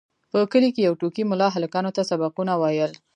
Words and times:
په 0.31 0.37
کلي 0.51 0.69
کې 0.75 0.85
یو 0.87 0.93
ټوکي 0.99 1.23
ملا 1.31 1.47
هلکانو 1.55 1.91
ته 1.95 2.01
سبقونه 2.09 2.53
ویل. 2.61 2.91